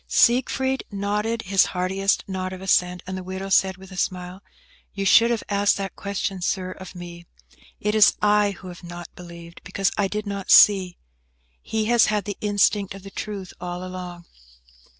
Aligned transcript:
Siegfried 0.07 0.83
nodded 0.89 1.43
his 1.43 1.65
heartiest 1.77 2.23
nod 2.27 2.53
of 2.53 2.59
assent, 2.59 3.03
and 3.05 3.15
the 3.15 3.23
widow 3.23 3.49
said, 3.49 3.77
with 3.77 3.91
a 3.91 3.95
smile, 3.97 4.41
"You 4.95 5.05
should 5.05 5.29
have 5.29 5.43
asked 5.47 5.77
that 5.77 5.95
question, 5.95 6.41
Sir, 6.41 6.71
of 6.71 6.95
me. 6.95 7.27
It 7.79 7.93
is 7.93 8.15
I 8.19 8.49
who 8.57 8.69
have 8.69 8.83
not 8.83 9.13
believed, 9.15 9.61
because 9.63 9.91
I 9.99 10.07
did 10.07 10.25
not 10.25 10.49
see. 10.49 10.97
He 11.61 11.85
has 11.85 12.07
had 12.07 12.25
the 12.25 12.35
instinct 12.41 12.95
of 12.95 13.03
the 13.03 13.11
truth 13.11 13.53
all 13.61 13.83
along." 13.83 14.25